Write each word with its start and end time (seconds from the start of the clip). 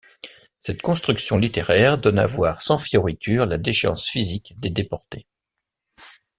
Cette 0.57 0.81
construction 0.81 1.37
littéraire 1.37 1.99
donne 1.99 2.17
à 2.17 2.25
voir 2.25 2.59
sans 2.63 2.79
fioriture 2.79 3.45
la 3.45 3.59
déchéance 3.59 4.07
physique 4.09 4.59
des 4.59 4.71
déportés. 4.71 5.27